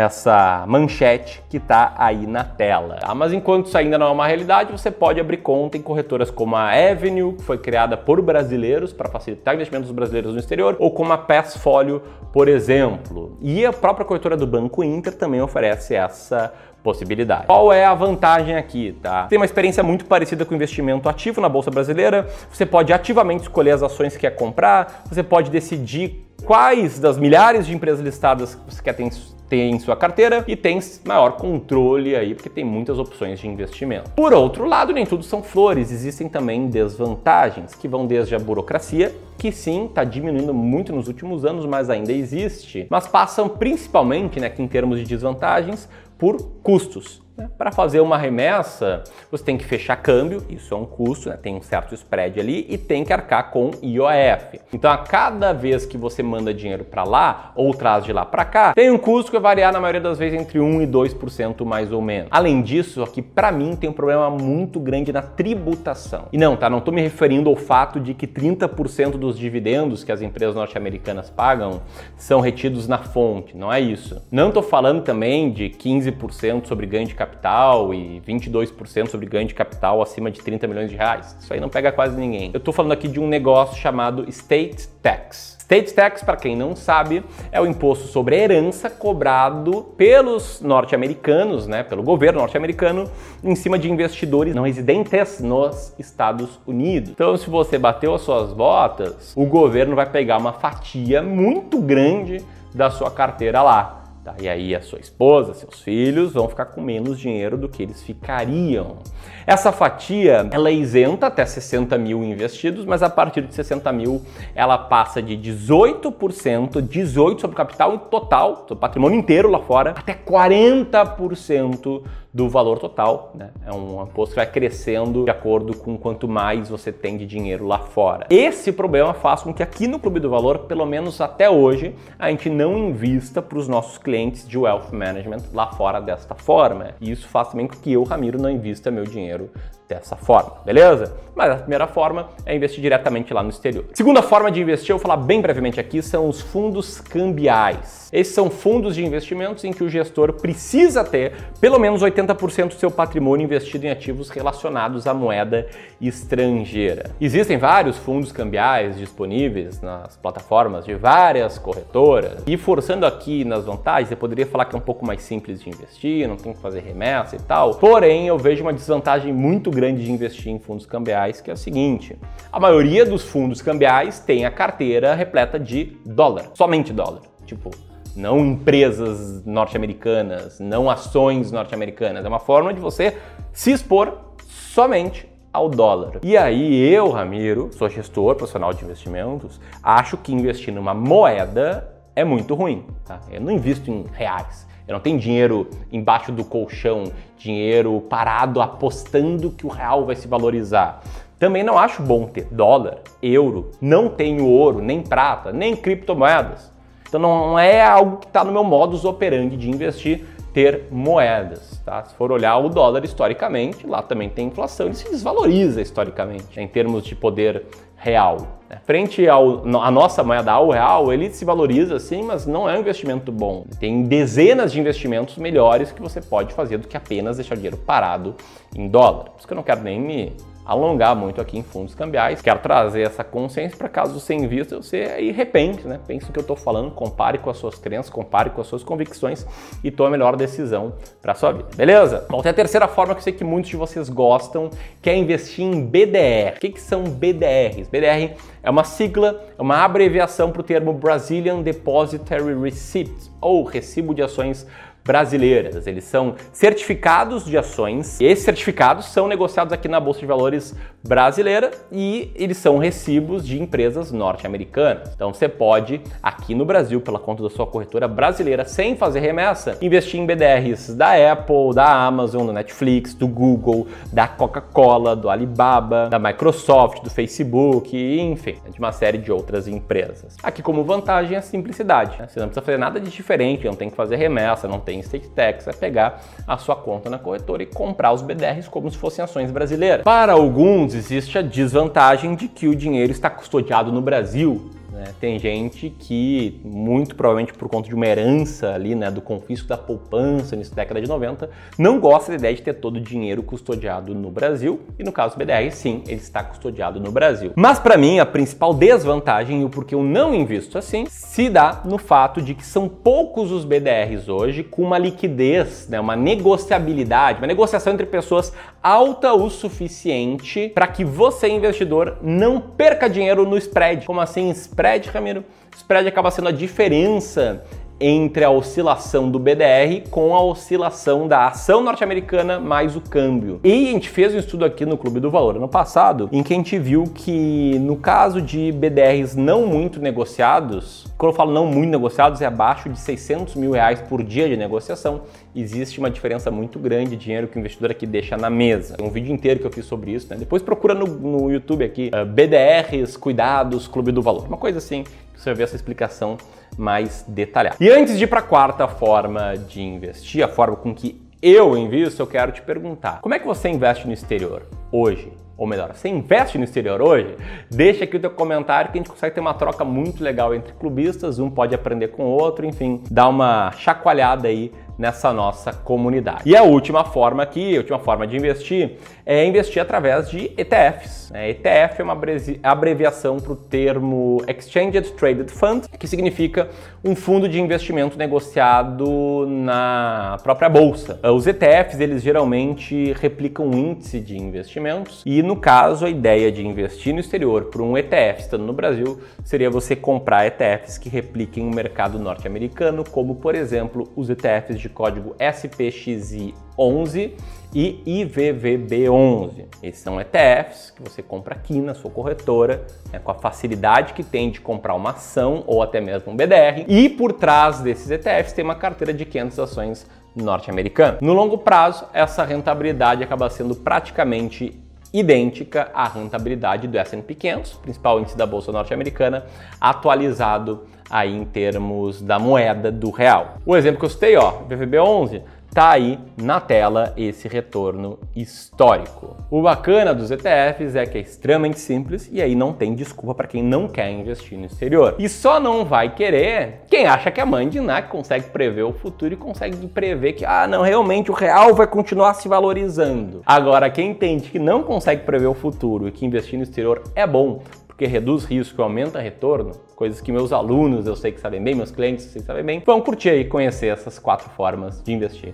essa 0.00 0.64
manchete 0.66 1.42
que 1.48 1.58
está 1.58 1.94
aí 1.96 2.26
na 2.26 2.44
tela. 2.44 2.98
Ah, 3.02 3.14
mas 3.14 3.32
enquanto 3.32 3.66
isso 3.66 3.76
ainda 3.76 3.98
não 3.98 4.06
é 4.06 4.10
uma 4.10 4.26
realidade, 4.26 4.72
você 4.72 4.90
pode 4.90 5.20
abrir 5.20 5.38
conta 5.38 5.76
em 5.76 5.82
corretoras 5.82 6.30
como 6.30 6.56
a 6.56 6.70
Avenue, 6.70 7.34
que 7.34 7.42
foi 7.42 7.58
criada 7.58 7.96
por 7.96 8.20
brasileiros 8.22 8.92
para 8.92 9.08
facilitar 9.08 9.54
investimentos 9.54 9.90
brasileiros 9.90 10.32
no 10.32 10.40
exterior, 10.40 10.76
ou 10.78 10.90
como 10.90 11.12
a 11.12 11.18
Passfolio, 11.18 12.02
por 12.32 12.48
exemplo. 12.48 13.36
E 13.40 13.64
a 13.64 13.72
própria 13.72 14.04
corretora 14.04 14.36
do 14.36 14.46
Banco 14.46 14.82
Inter 14.82 15.14
também 15.14 15.40
oferece 15.40 15.94
essa 15.94 16.52
possibilidade. 16.82 17.46
Qual 17.46 17.72
é 17.72 17.84
a 17.84 17.94
vantagem 17.94 18.56
aqui, 18.56 18.96
tá? 19.02 19.26
Tem 19.26 19.38
uma 19.38 19.44
experiência 19.44 19.82
muito 19.82 20.04
parecida 20.06 20.44
com 20.44 20.54
investimento 20.54 21.08
ativo 21.08 21.40
na 21.40 21.48
bolsa 21.48 21.70
brasileira. 21.70 22.26
Você 22.50 22.64
pode 22.64 22.92
ativamente 22.92 23.42
escolher 23.42 23.72
as 23.72 23.82
ações 23.82 24.14
que 24.14 24.20
quer 24.20 24.34
comprar, 24.34 25.02
você 25.06 25.22
pode 25.22 25.50
decidir 25.50 26.26
quais 26.44 26.98
das 26.98 27.18
milhares 27.18 27.66
de 27.66 27.74
empresas 27.74 28.00
listadas 28.00 28.54
que 28.54 28.74
você 28.74 28.82
quer 28.82 28.94
ter 28.94 29.02
tem 29.50 29.72
em 29.72 29.78
sua 29.80 29.96
carteira 29.96 30.44
e 30.46 30.54
tem 30.54 30.78
maior 31.04 31.32
controle 31.32 32.14
aí, 32.14 32.34
porque 32.34 32.48
tem 32.48 32.64
muitas 32.64 33.00
opções 33.00 33.40
de 33.40 33.48
investimento. 33.48 34.12
Por 34.12 34.32
outro 34.32 34.64
lado, 34.64 34.92
nem 34.92 35.04
tudo 35.04 35.24
são 35.24 35.42
flores, 35.42 35.90
existem 35.90 36.28
também 36.28 36.68
desvantagens, 36.68 37.74
que 37.74 37.88
vão 37.88 38.06
desde 38.06 38.36
a 38.36 38.38
burocracia, 38.38 39.12
que 39.36 39.50
sim, 39.50 39.86
está 39.86 40.04
diminuindo 40.04 40.54
muito 40.54 40.94
nos 40.94 41.08
últimos 41.08 41.44
anos, 41.44 41.66
mas 41.66 41.90
ainda 41.90 42.12
existe, 42.12 42.86
mas 42.88 43.08
passam 43.08 43.48
principalmente, 43.48 44.38
né, 44.38 44.52
em 44.56 44.68
termos 44.68 45.00
de 45.00 45.04
desvantagens, 45.04 45.88
por 46.16 46.40
custos. 46.62 47.20
Para 47.56 47.72
fazer 47.72 48.00
uma 48.00 48.16
remessa, 48.16 49.04
você 49.30 49.44
tem 49.44 49.56
que 49.56 49.64
fechar 49.64 49.96
câmbio, 49.96 50.44
isso 50.48 50.74
é 50.74 50.76
um 50.76 50.86
custo, 50.86 51.28
né? 51.28 51.36
tem 51.36 51.54
um 51.54 51.62
certo 51.62 51.94
spread 51.94 52.38
ali, 52.40 52.66
e 52.68 52.78
tem 52.78 53.04
que 53.04 53.12
arcar 53.12 53.50
com 53.50 53.70
IOF. 53.82 54.60
Então, 54.72 54.90
a 54.90 54.98
cada 54.98 55.52
vez 55.52 55.84
que 55.84 55.98
você 55.98 56.22
manda 56.22 56.52
dinheiro 56.54 56.84
para 56.84 57.04
lá 57.04 57.52
ou 57.54 57.74
traz 57.74 58.04
de 58.04 58.12
lá 58.12 58.24
para 58.24 58.44
cá, 58.44 58.72
tem 58.74 58.90
um 58.90 58.98
custo 58.98 59.30
que 59.30 59.38
vai 59.38 59.50
variar 59.50 59.72
na 59.72 59.80
maioria 59.80 60.00
das 60.00 60.18
vezes 60.18 60.40
entre 60.40 60.60
1 60.60 60.82
e 60.82 60.86
2% 60.86 61.64
mais 61.64 61.92
ou 61.92 62.00
menos. 62.00 62.28
Além 62.30 62.62
disso, 62.62 63.02
aqui 63.02 63.20
para 63.20 63.50
mim 63.50 63.74
tem 63.74 63.90
um 63.90 63.92
problema 63.92 64.30
muito 64.30 64.78
grande 64.78 65.12
na 65.12 65.22
tributação. 65.22 66.26
E 66.32 66.38
não, 66.38 66.56
tá? 66.56 66.70
Não 66.70 66.78
estou 66.78 66.94
me 66.94 67.02
referindo 67.02 67.50
ao 67.50 67.56
fato 67.56 67.98
de 67.98 68.14
que 68.14 68.26
30% 68.26 69.12
dos 69.12 69.36
dividendos 69.36 70.04
que 70.04 70.12
as 70.12 70.22
empresas 70.22 70.54
norte-americanas 70.54 71.30
pagam 71.30 71.82
são 72.16 72.40
retidos 72.40 72.86
na 72.86 72.98
fonte. 72.98 73.56
Não 73.56 73.72
é 73.72 73.80
isso. 73.80 74.22
Não 74.30 74.48
estou 74.48 74.62
falando 74.62 75.02
também 75.02 75.50
de 75.50 75.68
15% 75.70 76.66
sobre 76.66 76.86
ganho 76.86 77.06
de 77.06 77.14
capital 77.14 77.29
capital 77.30 77.94
e 77.94 78.20
22% 78.26 79.08
sobre 79.08 79.26
ganho 79.26 79.46
de 79.46 79.54
capital 79.54 80.02
acima 80.02 80.30
de 80.30 80.40
30 80.42 80.66
milhões 80.66 80.90
de 80.90 80.96
reais. 80.96 81.36
Isso 81.38 81.52
aí 81.52 81.60
não 81.60 81.68
pega 81.68 81.92
quase 81.92 82.18
ninguém. 82.18 82.50
Eu 82.52 82.58
estou 82.58 82.74
falando 82.74 82.92
aqui 82.92 83.06
de 83.06 83.20
um 83.20 83.28
negócio 83.28 83.80
chamado 83.80 84.28
State 84.28 84.88
Tax. 85.02 85.58
State 85.60 85.94
Tax, 85.94 86.22
para 86.24 86.36
quem 86.36 86.56
não 86.56 86.74
sabe, 86.74 87.22
é 87.52 87.60
o 87.60 87.66
imposto 87.66 88.08
sobre 88.08 88.36
herança 88.36 88.90
cobrado 88.90 89.84
pelos 89.96 90.60
norte-americanos, 90.60 91.68
né, 91.68 91.84
pelo 91.84 92.02
governo 92.02 92.40
norte-americano, 92.40 93.08
em 93.42 93.54
cima 93.54 93.78
de 93.78 93.88
investidores 93.88 94.52
não 94.52 94.64
residentes 94.64 95.38
nos 95.40 95.94
Estados 95.96 96.58
Unidos. 96.66 97.10
Então, 97.10 97.36
se 97.36 97.48
você 97.48 97.78
bateu 97.78 98.12
as 98.12 98.22
suas 98.22 98.52
botas, 98.52 99.32
o 99.36 99.46
governo 99.46 99.94
vai 99.94 100.06
pegar 100.06 100.38
uma 100.38 100.52
fatia 100.52 101.22
muito 101.22 101.80
grande 101.80 102.44
da 102.74 102.90
sua 102.90 103.10
carteira 103.10 103.62
lá. 103.62 103.99
Tá? 104.22 104.34
E 104.38 104.46
aí 104.46 104.74
a 104.74 104.82
sua 104.82 104.98
esposa, 104.98 105.54
seus 105.54 105.80
filhos 105.80 106.34
vão 106.34 106.46
ficar 106.46 106.66
com 106.66 106.82
menos 106.82 107.18
dinheiro 107.18 107.56
do 107.56 107.70
que 107.70 107.82
eles 107.82 108.02
ficariam. 108.02 108.98
Essa 109.46 109.72
fatia 109.72 110.46
ela 110.52 110.68
é 110.68 110.74
isenta 110.74 111.26
até 111.26 111.46
60 111.46 111.96
mil 111.96 112.22
investidos, 112.22 112.84
mas 112.84 113.02
a 113.02 113.08
partir 113.08 113.40
de 113.46 113.54
60 113.54 113.90
mil 113.92 114.20
ela 114.54 114.76
passa 114.76 115.22
de 115.22 115.38
18%, 115.38 116.82
18% 116.82 117.40
sobre 117.40 117.54
o 117.54 117.56
capital 117.56 117.98
total, 117.98 118.56
sobre 118.56 118.74
o 118.74 118.76
patrimônio 118.76 119.18
inteiro 119.18 119.50
lá 119.50 119.60
fora, 119.60 119.94
até 119.96 120.12
40% 120.12 122.02
do 122.32 122.48
valor 122.48 122.78
total. 122.78 123.32
Né? 123.34 123.50
É 123.66 123.72
um 123.72 124.02
imposto 124.02 124.34
que 124.34 124.36
vai 124.36 124.46
crescendo 124.46 125.24
de 125.24 125.30
acordo 125.30 125.76
com 125.76 125.96
quanto 125.96 126.28
mais 126.28 126.68
você 126.68 126.92
tem 126.92 127.16
de 127.16 127.26
dinheiro 127.26 127.66
lá 127.66 127.78
fora. 127.78 128.26
Esse 128.30 128.72
problema 128.72 129.12
faz 129.14 129.42
com 129.42 129.52
que 129.52 129.62
aqui 129.62 129.86
no 129.86 129.98
Clube 129.98 130.20
do 130.20 130.30
Valor, 130.30 130.60
pelo 130.60 130.86
menos 130.86 131.20
até 131.20 131.50
hoje, 131.50 131.94
a 132.18 132.30
gente 132.30 132.48
não 132.48 132.76
invista 132.78 133.42
para 133.42 133.58
os 133.58 133.68
nossos 133.68 133.98
clientes 133.98 134.48
de 134.48 134.58
wealth 134.58 134.92
management 134.92 135.42
lá 135.52 135.66
fora 135.72 136.00
desta 136.00 136.34
forma. 136.34 136.94
E 137.00 137.10
isso 137.10 137.28
faz 137.28 137.48
também 137.48 137.66
com 137.66 137.76
que 137.76 137.92
eu, 137.92 138.02
Ramiro, 138.02 138.40
não 138.40 138.50
invista 138.50 138.90
meu 138.90 139.04
dinheiro 139.04 139.50
dessa 139.90 140.14
forma, 140.14 140.52
beleza? 140.64 141.12
Mas 141.34 141.50
a 141.52 141.56
primeira 141.56 141.86
forma 141.86 142.28
é 142.44 142.54
investir 142.54 142.80
diretamente 142.80 143.32
lá 143.32 143.42
no 143.42 143.50
exterior. 143.50 143.84
Segunda 143.94 144.22
forma 144.22 144.50
de 144.50 144.60
investir, 144.60 144.90
eu 144.90 144.98
vou 144.98 145.02
falar 145.02 145.16
bem 145.16 145.40
brevemente 145.40 145.80
aqui, 145.80 146.02
são 146.02 146.28
os 146.28 146.40
fundos 146.40 147.00
cambiais. 147.00 148.08
Esses 148.12 148.34
são 148.34 148.50
fundos 148.50 148.96
de 148.96 149.04
investimentos 149.04 149.64
em 149.64 149.72
que 149.72 149.84
o 149.84 149.88
gestor 149.88 150.32
precisa 150.34 151.04
ter 151.04 151.32
pelo 151.60 151.78
menos 151.78 152.02
80% 152.02 152.68
do 152.68 152.74
seu 152.74 152.90
patrimônio 152.90 153.44
investido 153.44 153.86
em 153.86 153.90
ativos 153.90 154.28
relacionados 154.28 155.06
à 155.06 155.14
moeda 155.14 155.66
estrangeira. 156.00 157.10
Existem 157.20 157.56
vários 157.56 157.96
fundos 157.96 158.32
cambiais 158.32 158.98
disponíveis 158.98 159.80
nas 159.80 160.16
plataformas 160.16 160.84
de 160.84 160.94
várias 160.94 161.56
corretoras. 161.56 162.42
E 162.46 162.56
forçando 162.56 163.06
aqui 163.06 163.44
nas 163.44 163.64
vantagens, 163.64 164.10
eu 164.10 164.16
poderia 164.16 164.46
falar 164.46 164.64
que 164.64 164.74
é 164.74 164.78
um 164.78 164.82
pouco 164.82 165.06
mais 165.06 165.22
simples 165.22 165.62
de 165.62 165.70
investir, 165.70 166.28
não 166.28 166.36
tem 166.36 166.52
que 166.52 166.60
fazer 166.60 166.80
remessa 166.80 167.36
e 167.36 167.40
tal. 167.40 167.76
Porém, 167.76 168.26
eu 168.26 168.36
vejo 168.36 168.62
uma 168.62 168.72
desvantagem 168.72 169.32
muito 169.32 169.70
grande 169.70 169.79
de 169.80 170.10
investir 170.10 170.52
em 170.52 170.58
fundos 170.58 170.86
cambiais, 170.86 171.40
que 171.40 171.50
é 171.50 171.54
o 171.54 171.56
seguinte: 171.56 172.16
a 172.52 172.60
maioria 172.60 173.04
dos 173.04 173.24
fundos 173.24 173.62
cambiais 173.62 174.20
tem 174.20 174.44
a 174.44 174.50
carteira 174.50 175.14
repleta 175.14 175.58
de 175.58 175.96
dólar, 176.04 176.50
somente 176.54 176.92
dólar. 176.92 177.22
Tipo, 177.46 177.70
não 178.14 178.38
empresas 178.40 179.44
norte-americanas, 179.44 180.60
não 180.60 180.90
ações 180.90 181.50
norte-americanas. 181.50 182.24
É 182.24 182.28
uma 182.28 182.38
forma 182.38 182.72
de 182.74 182.80
você 182.80 183.16
se 183.52 183.72
expor 183.72 184.18
somente 184.48 185.28
ao 185.52 185.68
dólar. 185.68 186.20
E 186.22 186.36
aí 186.36 186.92
eu, 186.92 187.10
Ramiro, 187.10 187.70
sou 187.72 187.88
gestor 187.88 188.36
profissional 188.36 188.72
de 188.72 188.84
investimentos, 188.84 189.60
acho 189.82 190.16
que 190.16 190.32
investir 190.32 190.72
numa 190.72 190.94
moeda 190.94 191.88
é 192.14 192.24
muito 192.24 192.54
ruim. 192.54 192.84
Tá? 193.04 193.20
Eu 193.30 193.40
não 193.40 193.50
invisto 193.50 193.90
em 193.90 194.04
reais. 194.12 194.66
Não 194.92 195.00
tenho 195.00 195.18
dinheiro 195.18 195.68
embaixo 195.92 196.32
do 196.32 196.44
colchão, 196.44 197.04
dinheiro 197.38 198.00
parado 198.08 198.60
apostando 198.60 199.50
que 199.50 199.66
o 199.66 199.70
real 199.70 200.04
vai 200.04 200.16
se 200.16 200.26
valorizar. 200.26 201.02
Também 201.38 201.62
não 201.62 201.78
acho 201.78 202.02
bom 202.02 202.26
ter 202.26 202.46
dólar, 202.50 202.98
euro, 203.22 203.70
não 203.80 204.08
tenho 204.08 204.46
ouro, 204.46 204.82
nem 204.82 205.00
prata, 205.02 205.52
nem 205.52 205.74
criptomoedas. 205.74 206.70
Então 207.08 207.18
não 207.18 207.58
é 207.58 207.82
algo 207.82 208.18
que 208.18 208.26
está 208.26 208.44
no 208.44 208.52
meu 208.52 208.62
modus 208.62 209.04
operandi 209.04 209.56
de 209.56 209.70
investir 209.70 210.24
ter 210.52 210.86
moedas. 210.90 211.80
Tá? 211.84 212.04
Se 212.04 212.14
for 212.14 212.30
olhar 212.32 212.58
o 212.58 212.68
dólar 212.68 213.04
historicamente, 213.04 213.86
lá 213.86 214.02
também 214.02 214.28
tem 214.28 214.48
inflação, 214.48 214.86
ele 214.86 214.94
se 214.94 215.10
desvaloriza 215.10 215.80
historicamente 215.80 216.60
em 216.60 216.68
termos 216.68 217.04
de 217.04 217.14
poder 217.14 217.64
real. 218.00 218.60
Né? 218.68 218.78
Frente 218.84 219.28
à 219.28 219.90
nossa 219.90 220.24
moeda 220.24 220.52
ao 220.52 220.70
real, 220.70 221.12
ele 221.12 221.30
se 221.30 221.44
valoriza 221.44 221.98
sim, 222.00 222.22
mas 222.22 222.46
não 222.46 222.68
é 222.68 222.76
um 222.76 222.80
investimento 222.80 223.30
bom. 223.30 223.64
Tem 223.78 224.02
dezenas 224.02 224.72
de 224.72 224.80
investimentos 224.80 225.36
melhores 225.36 225.92
que 225.92 226.00
você 226.00 226.20
pode 226.20 226.54
fazer 226.54 226.78
do 226.78 226.88
que 226.88 226.96
apenas 226.96 227.36
deixar 227.36 227.54
o 227.54 227.56
dinheiro 227.56 227.76
parado 227.76 228.34
em 228.74 228.88
dólar. 228.88 229.24
Por 229.24 229.38
isso 229.38 229.46
que 229.46 229.52
eu 229.52 229.56
não 229.56 229.62
quero 229.62 229.82
nem 229.82 230.00
me 230.00 230.32
alongar 230.64 231.16
muito 231.16 231.40
aqui 231.40 231.58
em 231.58 231.62
fundos 231.62 231.94
cambiais. 231.94 232.40
Quero 232.40 232.60
trazer 232.60 233.02
essa 233.02 233.24
consciência 233.24 233.76
para 233.76 233.88
caso 233.88 234.18
você 234.18 234.34
invista, 234.34 234.76
você 234.76 235.12
aí 235.16 235.30
repense, 235.30 235.86
né? 235.86 236.00
Pense 236.06 236.26
no 236.26 236.32
que 236.32 236.38
eu 236.38 236.42
estou 236.42 236.56
falando, 236.56 236.90
compare 236.90 237.38
com 237.38 237.50
as 237.50 237.56
suas 237.56 237.76
crenças, 237.76 238.10
compare 238.10 238.50
com 238.50 238.60
as 238.60 238.66
suas 238.66 238.82
convicções 238.82 239.46
e 239.82 239.90
tome 239.90 240.08
a 240.08 240.10
melhor 240.12 240.36
decisão 240.36 240.94
para 241.20 241.34
sua 241.34 241.52
vida. 241.52 241.68
Beleza? 241.74 242.26
Bom, 242.28 242.42
tem 242.42 242.50
a 242.50 242.54
terceira 242.54 242.86
forma 242.86 243.14
que 243.14 243.20
eu 243.20 243.24
sei 243.24 243.32
que 243.32 243.44
muitos 243.44 243.70
de 243.70 243.76
vocês 243.76 244.08
gostam, 244.08 244.70
que 245.02 245.10
é 245.10 245.16
investir 245.16 245.64
em 245.64 245.84
BDR. 245.84 246.56
O 246.56 246.60
que, 246.60 246.70
que 246.70 246.80
são 246.80 247.04
BDRs? 247.04 247.88
BDR 247.88 248.36
é 248.62 248.70
uma 248.70 248.84
sigla, 248.84 249.42
é 249.58 249.62
uma 249.62 249.84
abreviação 249.84 250.50
para 250.50 250.60
o 250.60 250.64
termo 250.64 250.92
Brazilian 250.92 251.62
Depository 251.62 252.54
Receipt 252.60 253.30
ou 253.40 253.64
recibo 253.64 254.14
de 254.14 254.22
ações 254.22 254.66
brasileiras. 255.04 255.86
Eles 255.86 256.04
são 256.04 256.34
certificados 256.52 257.44
de 257.44 257.56
ações. 257.56 258.20
E 258.20 258.24
esses 258.24 258.44
certificados 258.44 259.06
são 259.06 259.26
negociados 259.26 259.72
aqui 259.72 259.88
na 259.88 259.98
Bolsa 259.98 260.20
de 260.20 260.26
Valores 260.26 260.74
brasileira 261.02 261.70
e 261.90 262.30
eles 262.34 262.58
são 262.58 262.78
recibos 262.78 263.46
de 263.46 263.60
empresas 263.60 264.12
norte-americanas. 264.12 265.10
Então 265.14 265.32
você 265.32 265.48
pode, 265.48 266.00
aqui 266.22 266.54
no 266.54 266.64
Brasil, 266.64 267.00
pela 267.00 267.18
conta 267.18 267.42
da 267.42 267.50
sua 267.50 267.66
corretora 267.66 268.06
brasileira, 268.06 268.64
sem 268.64 268.94
fazer 268.96 269.20
remessa, 269.20 269.78
investir 269.80 270.20
em 270.20 270.26
BDRs 270.26 270.94
da 270.94 271.32
Apple, 271.32 271.74
da 271.74 271.86
Amazon, 271.86 272.46
da 272.46 272.52
Netflix, 272.52 273.14
do 273.14 273.26
Google, 273.26 273.88
da 274.12 274.28
Coca-Cola, 274.28 275.16
do 275.16 275.30
Alibaba, 275.30 276.08
da 276.10 276.18
Microsoft, 276.18 277.02
do 277.02 277.10
Facebook, 277.10 277.96
enfim, 277.96 278.49
de 278.70 278.78
uma 278.78 278.92
série 278.92 279.18
de 279.18 279.30
outras 279.30 279.66
empresas. 279.68 280.36
Aqui 280.42 280.62
como 280.62 280.84
vantagem 280.84 281.36
a 281.36 281.42
simplicidade. 281.42 282.18
Né? 282.18 282.26
Você 282.28 282.40
não 282.40 282.46
precisa 282.46 282.64
fazer 282.64 282.78
nada 282.78 283.00
de 283.00 283.10
diferente, 283.10 283.66
não 283.66 283.74
tem 283.74 283.90
que 283.90 283.96
fazer 283.96 284.16
remessa, 284.16 284.66
não 284.66 284.80
tem 284.80 285.00
State 285.00 285.28
Tax, 285.30 285.66
é 285.66 285.72
pegar 285.72 286.22
a 286.46 286.56
sua 286.56 286.76
conta 286.76 287.10
na 287.10 287.18
corretora 287.18 287.62
e 287.62 287.66
comprar 287.66 288.12
os 288.12 288.22
BDRs 288.22 288.68
como 288.68 288.90
se 288.90 288.96
fossem 288.96 289.24
ações 289.24 289.50
brasileiras. 289.50 290.02
Para 290.02 290.32
alguns 290.32 290.94
existe 290.94 291.38
a 291.38 291.42
desvantagem 291.42 292.34
de 292.34 292.48
que 292.48 292.68
o 292.68 292.74
dinheiro 292.74 293.12
está 293.12 293.28
custodiado 293.30 293.92
no 293.92 294.00
Brasil 294.00 294.70
né? 295.00 295.14
Tem 295.18 295.38
gente 295.38 295.88
que, 295.88 296.60
muito 296.62 297.16
provavelmente 297.16 297.54
por 297.54 297.68
conta 297.70 297.88
de 297.88 297.94
uma 297.94 298.06
herança 298.06 298.74
ali, 298.74 298.94
né, 298.94 299.10
do 299.10 299.22
confisco 299.22 299.66
da 299.66 299.78
poupança 299.78 300.54
nessa 300.54 300.74
década 300.74 301.00
de 301.00 301.08
90, 301.08 301.48
não 301.78 301.98
gosta 301.98 302.32
da 302.32 302.36
ideia 302.36 302.54
de 302.54 302.60
ter 302.60 302.74
todo 302.74 302.96
o 302.96 303.00
dinheiro 303.00 303.42
custodiado 303.42 304.14
no 304.14 304.30
Brasil. 304.30 304.80
E 304.98 305.02
no 305.02 305.10
caso 305.10 305.34
do 305.34 305.38
BDR, 305.38 305.70
sim, 305.70 306.02
ele 306.06 306.20
está 306.20 306.44
custodiado 306.44 307.00
no 307.00 307.10
Brasil. 307.10 307.52
Mas 307.56 307.78
para 307.78 307.96
mim, 307.96 308.18
a 308.18 308.26
principal 308.26 308.74
desvantagem 308.74 309.62
e 309.62 309.64
o 309.64 309.70
porquê 309.70 309.94
eu 309.94 310.02
não 310.02 310.34
invisto 310.34 310.76
assim 310.76 311.06
se 311.08 311.48
dá 311.48 311.80
no 311.84 311.96
fato 311.96 312.42
de 312.42 312.54
que 312.54 312.64
são 312.64 312.86
poucos 312.86 313.50
os 313.50 313.64
BDRs 313.64 314.28
hoje 314.28 314.62
com 314.62 314.82
uma 314.82 314.98
liquidez, 314.98 315.88
né, 315.88 315.98
uma 315.98 316.14
negociabilidade, 316.14 317.38
uma 317.38 317.46
negociação 317.46 317.94
entre 317.94 318.04
pessoas 318.04 318.52
alta 318.82 319.32
o 319.32 319.48
suficiente 319.48 320.70
para 320.74 320.86
que 320.86 321.04
você, 321.04 321.48
investidor, 321.48 322.18
não 322.22 322.60
perca 322.60 323.08
dinheiro 323.08 323.46
no 323.46 323.56
spread. 323.56 324.06
Como 324.06 324.20
assim 324.20 324.50
spread? 324.50 324.89
Spread, 324.90 325.08
Ramiro? 325.10 325.44
Spread 325.76 326.08
acaba 326.08 326.30
sendo 326.30 326.48
a 326.48 326.52
diferença 326.52 327.64
entre 328.00 328.42
a 328.42 328.50
oscilação 328.50 329.30
do 329.30 329.38
BDR 329.38 330.08
com 330.10 330.34
a 330.34 330.42
oscilação 330.42 331.28
da 331.28 331.48
ação 331.48 331.82
norte-americana 331.82 332.58
mais 332.58 332.96
o 332.96 333.00
câmbio. 333.00 333.60
E 333.62 333.88
a 333.88 333.92
gente 333.92 334.08
fez 334.08 334.34
um 334.34 334.38
estudo 334.38 334.64
aqui 334.64 334.86
no 334.86 334.96
Clube 334.96 335.20
do 335.20 335.30
Valor 335.30 335.56
ano 335.56 335.68
passado, 335.68 336.28
em 336.32 336.42
que 336.42 336.54
a 336.54 336.56
gente 336.56 336.78
viu 336.78 337.04
que 337.04 337.78
no 337.80 337.96
caso 337.96 338.40
de 338.40 338.72
BDRs 338.72 339.36
não 339.36 339.66
muito 339.66 340.00
negociados, 340.00 341.06
quando 341.18 341.32
eu 341.32 341.36
falo 341.36 341.52
não 341.52 341.66
muito 341.66 341.90
negociados, 341.90 342.40
é 342.40 342.46
abaixo 342.46 342.88
de 342.88 342.98
600 342.98 343.54
mil 343.56 343.72
reais 343.72 344.00
por 344.00 344.22
dia 344.22 344.48
de 344.48 344.56
negociação, 344.56 345.22
existe 345.54 345.98
uma 345.98 346.10
diferença 346.10 346.50
muito 346.50 346.78
grande 346.78 347.10
de 347.10 347.16
dinheiro 347.16 347.48
que 347.48 347.56
o 347.56 347.60
investidor 347.60 347.90
aqui 347.90 348.06
deixa 348.06 348.36
na 348.36 348.48
mesa. 348.48 348.96
Tem 348.96 349.06
um 349.06 349.10
vídeo 349.10 349.32
inteiro 349.32 349.60
que 349.60 349.66
eu 349.66 349.72
fiz 349.72 349.84
sobre 349.84 350.12
isso, 350.12 350.28
né? 350.30 350.36
Depois 350.36 350.62
procura 350.62 350.94
no, 350.94 351.06
no 351.06 351.50
YouTube 351.50 351.84
aqui, 351.84 352.10
uh, 352.14 352.24
BDRs, 352.24 353.16
cuidados, 353.16 353.86
Clube 353.86 354.12
do 354.12 354.22
Valor. 354.22 354.46
Uma 354.46 354.56
coisa 354.56 354.78
assim, 354.78 355.04
você 355.36 355.50
vai 355.50 355.54
ver 355.54 355.64
essa 355.64 355.76
explicação 355.76 356.38
mais 356.80 357.24
detalhada. 357.28 357.76
E 357.78 357.90
antes 357.90 358.16
de 358.16 358.24
ir 358.24 358.26
para 358.26 358.40
a 358.40 358.42
quarta 358.42 358.88
forma 358.88 359.54
de 359.56 359.82
investir, 359.82 360.42
a 360.42 360.48
forma 360.48 360.76
com 360.76 360.94
que 360.94 361.20
eu 361.42 361.76
invisto, 361.76 362.20
eu 362.20 362.26
quero 362.26 362.52
te 362.52 362.62
perguntar: 362.62 363.20
como 363.20 363.34
é 363.34 363.38
que 363.38 363.46
você 363.46 363.68
investe 363.68 364.06
no 364.06 364.12
exterior 364.12 364.62
hoje? 364.90 365.32
Ou 365.56 365.66
melhor, 365.66 365.94
você 365.94 366.08
investe 366.08 366.56
no 366.56 366.64
exterior 366.64 367.02
hoje? 367.02 367.36
Deixa 367.70 368.04
aqui 368.04 368.16
o 368.16 368.20
teu 368.20 368.30
comentário 368.30 368.90
que 368.90 368.98
a 368.98 369.00
gente 369.00 369.10
consegue 369.10 369.34
ter 369.34 369.42
uma 369.42 369.52
troca 369.52 369.84
muito 369.84 370.24
legal 370.24 370.54
entre 370.54 370.72
clubistas, 370.72 371.38
um 371.38 371.50
pode 371.50 371.74
aprender 371.74 372.08
com 372.08 372.24
o 372.24 372.28
outro, 372.28 372.64
enfim, 372.64 373.02
dá 373.10 373.28
uma 373.28 373.70
chacoalhada 373.72 374.48
aí 374.48 374.72
nessa 375.00 375.32
nossa 375.32 375.72
comunidade. 375.72 376.42
E 376.44 376.54
a 376.54 376.62
última 376.62 377.04
forma 377.04 377.42
aqui, 377.42 377.74
a 377.74 377.78
última 377.78 377.98
forma 377.98 378.26
de 378.26 378.36
investir 378.36 378.98
é 379.24 379.46
investir 379.46 379.80
através 379.80 380.28
de 380.28 380.52
ETFs. 380.58 381.30
ETF 381.32 382.00
é 382.00 382.02
uma 382.02 382.18
abreviação 382.62 383.38
para 383.38 383.52
o 383.52 383.56
termo 383.56 384.42
Exchanged 384.46 385.12
Traded 385.12 385.50
Fund, 385.50 385.86
que 385.98 386.06
significa 386.06 386.68
um 387.02 387.16
fundo 387.16 387.48
de 387.48 387.58
investimento 387.58 388.18
negociado 388.18 389.46
na 389.48 390.36
própria 390.42 390.68
bolsa. 390.68 391.18
Os 391.22 391.46
ETFs 391.46 391.98
eles 391.98 392.22
geralmente 392.22 393.14
replicam 393.14 393.66
um 393.66 393.74
índice 393.74 394.20
de 394.20 394.36
investimentos 394.36 395.22
e 395.24 395.42
no 395.42 395.56
caso 395.56 396.04
a 396.04 396.10
ideia 396.10 396.52
de 396.52 396.66
investir 396.66 397.14
no 397.14 397.20
exterior 397.20 397.66
por 397.66 397.80
um 397.80 397.96
ETF 397.96 398.40
estando 398.40 398.64
no 398.64 398.72
Brasil 398.74 399.18
seria 399.44 399.70
você 399.70 399.96
comprar 399.96 400.46
ETFs 400.46 400.98
que 400.98 401.08
repliquem 401.08 401.66
o 401.66 401.74
mercado 401.74 402.18
norte-americano, 402.18 403.02
como 403.08 403.36
por 403.36 403.54
exemplo 403.54 404.10
os 404.14 404.28
ETFs 404.28 404.78
de 404.78 404.89
código 404.90 405.34
SPXI11 405.38 407.32
e 407.74 408.02
IVVB11. 408.06 409.66
Esses 409.82 410.02
são 410.02 410.20
ETFs 410.20 410.90
que 410.90 411.02
você 411.02 411.22
compra 411.22 411.54
aqui 411.54 411.80
na 411.80 411.94
sua 411.94 412.10
corretora, 412.10 412.86
né, 413.12 413.18
com 413.18 413.30
a 413.30 413.34
facilidade 413.34 414.12
que 414.12 414.22
tem 414.22 414.50
de 414.50 414.60
comprar 414.60 414.94
uma 414.94 415.10
ação 415.10 415.64
ou 415.66 415.82
até 415.82 416.00
mesmo 416.00 416.32
um 416.32 416.36
BDR. 416.36 416.84
E 416.88 417.08
por 417.08 417.32
trás 417.32 417.80
desses 417.80 418.10
ETFs 418.10 418.52
tem 418.52 418.64
uma 418.64 418.74
carteira 418.74 419.14
de 419.14 419.24
500 419.24 419.58
ações 419.58 420.06
norte-americanas. 420.34 421.20
No 421.20 421.32
longo 421.32 421.58
prazo, 421.58 422.06
essa 422.12 422.44
rentabilidade 422.44 423.22
acaba 423.22 423.48
sendo 423.50 423.74
praticamente 423.74 424.78
idêntica 425.12 425.90
à 425.94 426.08
rentabilidade 426.08 426.86
do 426.86 426.98
S&P 426.98 427.34
500, 427.34 427.72
principal 427.74 428.20
índice 428.20 428.36
da 428.36 428.46
bolsa 428.46 428.70
norte-americana, 428.70 429.44
atualizado 429.80 430.84
aí 431.10 431.34
em 431.36 431.44
termos 431.44 432.22
da 432.22 432.38
moeda 432.38 432.92
do 432.92 433.10
real. 433.10 433.56
O 433.66 433.76
exemplo 433.76 433.98
que 433.98 434.04
eu 434.04 434.10
citei, 434.10 434.36
ó, 434.36 434.62
VVB11, 434.68 435.42
tá 435.72 435.90
aí 435.90 436.18
na 436.36 436.60
tela 436.60 437.12
esse 437.16 437.48
retorno 437.48 438.18
histórico. 438.34 439.36
O 439.50 439.62
bacana 439.62 440.14
dos 440.14 440.30
ETFs 440.30 440.96
é 440.96 441.06
que 441.06 441.18
é 441.18 441.20
extremamente 441.20 441.78
simples 441.78 442.28
e 442.32 442.42
aí 442.42 442.54
não 442.54 442.72
tem 442.72 442.94
desculpa 442.94 443.34
para 443.34 443.46
quem 443.46 443.62
não 443.62 443.88
quer 443.88 444.10
investir 444.10 444.58
no 444.58 444.66
exterior. 444.66 445.14
E 445.18 445.28
só 445.28 445.60
não 445.60 445.84
vai 445.84 446.14
querer 446.14 446.82
quem 446.88 447.06
acha 447.06 447.30
que 447.30 447.40
a 447.40 447.46
mãe 447.46 447.68
de 447.68 447.80
Ná 447.80 448.02
consegue 448.02 448.50
prever 448.50 448.82
o 448.82 448.92
futuro 448.92 449.34
e 449.34 449.36
consegue 449.36 449.86
prever 449.88 450.32
que, 450.34 450.44
ah, 450.44 450.66
não, 450.66 450.82
realmente 450.82 451.30
o 451.30 451.34
real 451.34 451.74
vai 451.74 451.86
continuar 451.86 452.34
se 452.34 452.48
valorizando. 452.48 453.42
Agora, 453.46 453.90
quem 453.90 454.10
entende 454.10 454.50
que 454.50 454.58
não 454.58 454.82
consegue 454.82 455.24
prever 455.24 455.46
o 455.46 455.54
futuro 455.54 456.08
e 456.08 456.12
que 456.12 456.26
investir 456.26 456.56
no 456.56 456.62
exterior 456.62 457.02
é 457.14 457.26
bom, 457.26 457.62
porque 458.00 458.10
reduz 458.10 458.46
risco 458.46 458.80
e 458.80 458.82
aumenta 458.82 459.20
retorno, 459.20 459.72
coisas 459.94 460.22
que 460.22 460.32
meus 460.32 460.54
alunos 460.54 461.06
eu 461.06 461.14
sei 461.14 461.32
que 461.32 461.38
sabem 461.38 461.62
bem, 461.62 461.74
meus 461.74 461.90
clientes 461.90 462.24
eu 462.24 462.32
sei 462.32 462.40
que 462.40 462.46
sabem 462.46 462.64
bem, 462.64 462.80
vão 462.80 462.98
curtir 463.02 463.34
e 463.34 463.44
conhecer 463.44 463.88
essas 463.88 464.18
quatro 464.18 464.48
formas 464.48 465.02
de 465.02 465.12
investir 465.12 465.52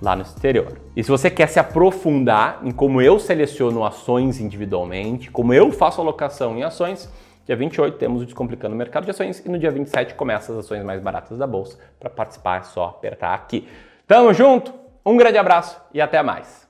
lá 0.00 0.14
no 0.14 0.22
exterior. 0.22 0.78
E 0.94 1.02
se 1.02 1.10
você 1.10 1.28
quer 1.28 1.48
se 1.48 1.58
aprofundar 1.58 2.60
em 2.62 2.70
como 2.70 3.02
eu 3.02 3.18
seleciono 3.18 3.84
ações 3.84 4.38
individualmente, 4.38 5.28
como 5.28 5.52
eu 5.52 5.72
faço 5.72 6.00
alocação 6.00 6.56
em 6.56 6.62
ações, 6.62 7.12
dia 7.44 7.56
28 7.56 7.98
temos 7.98 8.22
o 8.22 8.24
Descomplicando 8.24 8.76
o 8.76 8.78
Mercado 8.78 9.02
de 9.02 9.10
Ações 9.10 9.44
e 9.44 9.48
no 9.48 9.58
dia 9.58 9.72
27 9.72 10.14
começa 10.14 10.52
as 10.52 10.58
ações 10.58 10.84
mais 10.84 11.02
baratas 11.02 11.36
da 11.36 11.48
bolsa. 11.48 11.80
Para 11.98 12.08
participar 12.08 12.60
é 12.60 12.62
só 12.62 12.84
apertar 12.84 13.34
aqui. 13.34 13.66
Tamo 14.06 14.32
junto, 14.32 14.72
um 15.04 15.16
grande 15.16 15.36
abraço 15.36 15.80
e 15.92 16.00
até 16.00 16.22
mais. 16.22 16.67